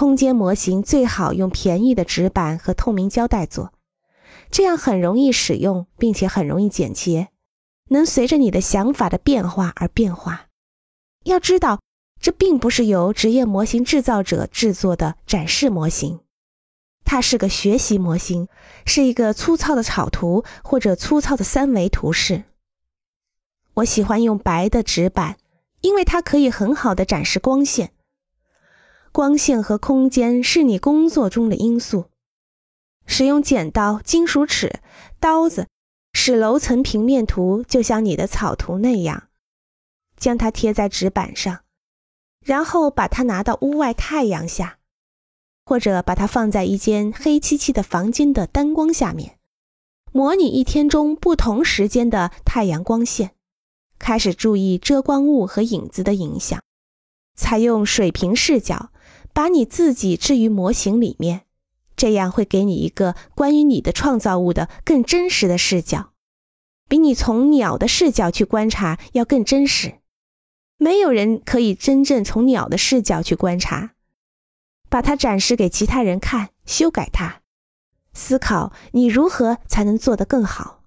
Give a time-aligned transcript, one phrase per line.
[0.00, 3.74] 空间模型最好用便宜的纸板和透明胶带做，
[4.50, 7.28] 这样很容易使用，并且很容易剪切，
[7.90, 10.46] 能随着你的想法的变化而变化。
[11.24, 11.82] 要知道，
[12.18, 16.20] 这并不是由职业模型制造者制作的展示模型，
[17.04, 18.48] 它是个学习模型，
[18.86, 22.44] 是一个粗糙的草图或者粗糙的三维图示。
[23.74, 25.36] 我喜欢用白的纸板，
[25.82, 27.92] 因为它可以很好的展示光线。
[29.12, 32.06] 光线和空间是你工作中的因素。
[33.06, 34.80] 使用剪刀、金属尺、
[35.18, 35.66] 刀子，
[36.12, 39.28] 使楼层平面图就像你的草图那样，
[40.16, 41.64] 将它贴在纸板上，
[42.44, 44.78] 然后把它拿到屋外太阳下，
[45.64, 49.38] 或者把它放在一间黑漆漆的房间的灯光下面，
[50.12, 53.32] 模拟一天中不同时间的太阳光线。
[53.98, 56.62] 开始注意遮光物和影子的影响，
[57.34, 58.89] 采用水平视角，
[59.32, 61.42] 把你自己置于模型里面，
[61.96, 66.12] 这样会给你一个关于你的创造物的更真实的视角，
[66.88, 70.00] 比你从鸟的视角去观察要更真实。
[70.76, 73.92] 没有人可以真正从鸟的视角去观察，
[74.88, 77.42] 把它展示给其他人看，修改它，
[78.14, 80.79] 思考你如何才能做得更好。